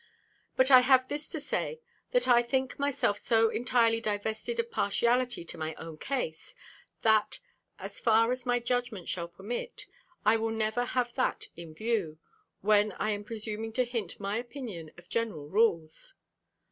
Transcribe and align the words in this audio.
But 0.55 0.71
I 0.71 0.79
have 0.79 1.07
this 1.09 1.29
to 1.29 1.39
say; 1.39 1.79
that 2.09 2.27
I 2.27 2.41
think 2.41 2.79
myself 2.79 3.19
so 3.19 3.49
entirely 3.51 4.01
divested 4.01 4.59
of 4.59 4.71
partiality 4.71 5.45
to 5.45 5.59
my 5.59 5.75
own 5.75 5.99
case, 5.99 6.55
that, 7.03 7.37
as 7.77 7.99
far 7.99 8.31
as 8.31 8.43
my 8.43 8.57
judgment 8.57 9.07
shall 9.07 9.27
permit, 9.27 9.85
I 10.25 10.37
will 10.37 10.49
never 10.49 10.85
have 10.85 11.13
that 11.13 11.49
in 11.55 11.75
view, 11.75 12.17
when 12.61 12.93
I 12.93 13.11
am 13.11 13.23
presuming 13.23 13.73
to 13.73 13.85
hint 13.85 14.19
my 14.19 14.39
opinion 14.39 14.89
of 14.97 15.07
general 15.07 15.47
rules. 15.49 16.15